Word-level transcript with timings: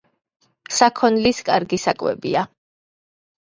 საქონლის 0.77 1.41
კარგი 1.51 1.79
საკვებია. 1.85 2.45